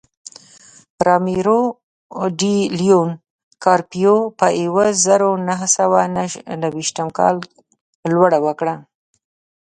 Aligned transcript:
رامیرو 1.05 1.61
ډي 2.39 2.55
لیون 2.79 3.09
کارپیو 3.63 4.15
په 4.39 4.47
یوه 4.65 4.85
زرو 5.05 5.29
نهه 5.47 5.67
سوه 5.77 5.99
نهه 6.15 6.69
ویشتم 6.75 7.07
کال 7.17 7.35
لوړه 8.11 8.39
وکړه. 8.45 8.75